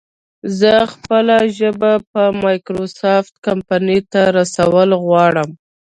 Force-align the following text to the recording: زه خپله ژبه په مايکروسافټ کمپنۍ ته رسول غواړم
زه 0.59 0.71
خپله 0.93 1.35
ژبه 1.57 1.91
په 2.11 2.21
مايکروسافټ 2.43 3.33
کمپنۍ 3.45 3.99
ته 4.11 4.21
رسول 4.37 4.89
غواړم 5.03 5.49